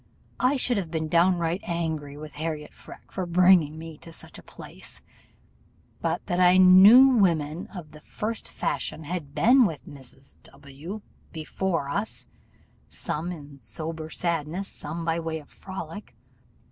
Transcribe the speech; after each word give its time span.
I 0.39 0.55
should 0.55 0.77
have 0.79 0.89
been 0.89 1.07
downright 1.09 1.61
angry 1.61 2.17
with 2.17 2.31
Harriot 2.31 2.73
Freke 2.73 3.11
for 3.11 3.27
bringing 3.27 3.77
me 3.77 3.99
to 3.99 4.11
such 4.11 4.39
a 4.39 4.41
place, 4.41 4.99
but 6.01 6.25
that 6.25 6.39
I 6.39 6.57
knew 6.57 7.09
women 7.09 7.67
of 7.67 7.91
the 7.91 8.01
first 8.01 8.49
fashion 8.49 9.03
had 9.03 9.35
been 9.35 9.63
with 9.63 9.85
Mrs. 9.87 10.37
W 10.41 11.01
before 11.31 11.87
us 11.87 12.25
some 12.89 13.31
in 13.31 13.61
sober 13.61 14.09
sadness, 14.09 14.67
some 14.67 15.05
by 15.05 15.19
way 15.19 15.37
of 15.37 15.51
frolic. 15.51 16.15